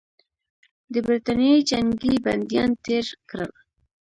د 0.93 0.95
برټانیې 1.05 1.55
جنګي 1.69 2.13
بندیان 2.25 2.71
تېر 2.85 3.05
کړل. 3.29 3.51